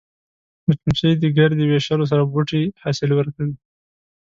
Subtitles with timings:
[0.65, 3.55] مچمچۍ د ګردې ویشلو سره بوټي حاصل ورکوي